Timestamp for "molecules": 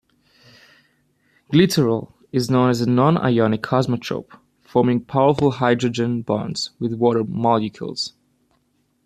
7.23-8.13